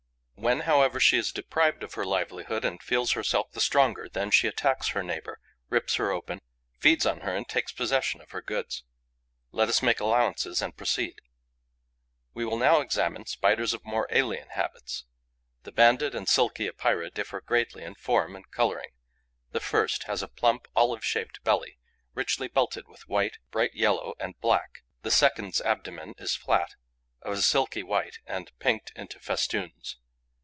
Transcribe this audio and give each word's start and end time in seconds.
When, 0.33 0.61
however, 0.61 0.99
she 0.99 1.19
is 1.19 1.31
deprived 1.31 1.83
of 1.83 1.93
her 1.93 2.03
livelihood 2.03 2.65
and 2.65 2.81
feels 2.81 3.11
herself 3.11 3.51
the 3.51 3.61
stronger, 3.61 4.09
then 4.09 4.31
she 4.31 4.47
attacks 4.47 4.87
her 4.87 5.03
neighbour, 5.03 5.39
rips 5.69 5.95
her 5.97 6.09
open, 6.09 6.41
feeds 6.79 7.05
on 7.05 7.19
her 7.19 7.35
and 7.35 7.47
takes 7.47 7.71
possession 7.71 8.21
of 8.21 8.31
her 8.31 8.41
goods. 8.41 8.83
Let 9.51 9.69
us 9.69 9.83
make 9.83 9.99
allowances 9.99 10.59
and 10.59 10.75
proceed. 10.75 11.21
We 12.33 12.43
will 12.43 12.57
now 12.57 12.81
examine 12.81 13.27
Spiders 13.27 13.71
of 13.75 13.85
more 13.85 14.07
alien 14.09 14.49
habits. 14.49 15.05
The 15.61 15.71
Banded 15.71 16.15
and 16.15 16.25
the 16.25 16.31
Silky 16.31 16.65
Epeira 16.67 17.11
differ 17.11 17.39
greatly 17.39 17.83
in 17.83 17.93
form 17.93 18.35
and 18.35 18.49
colouring. 18.49 18.93
The 19.51 19.59
first 19.59 20.05
has 20.05 20.23
a 20.23 20.27
plump, 20.27 20.67
olive 20.75 21.05
shaped 21.05 21.43
belly, 21.43 21.77
richly 22.15 22.47
belted 22.47 22.87
with 22.87 23.07
white, 23.07 23.37
bright 23.51 23.75
yellow 23.75 24.15
and 24.19 24.33
black; 24.39 24.81
the 25.03 25.11
second's 25.11 25.61
abdomen 25.61 26.15
is 26.17 26.33
flat, 26.35 26.73
of 27.21 27.33
a 27.33 27.41
silky 27.43 27.83
white 27.83 28.17
and 28.25 28.51
pinked 28.57 28.91
into 28.95 29.19
festoons. 29.19 29.97